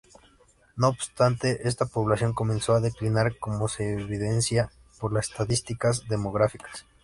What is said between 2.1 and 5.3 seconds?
comenzó a declinar, como se evidencia por las